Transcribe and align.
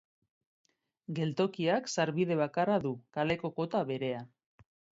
Geltokiak 1.19 1.91
sarbide 1.97 2.39
bakarra 2.41 2.81
du, 2.89 2.95
kaleko 3.19 3.55
kota 3.61 3.87
berean. 3.95 4.31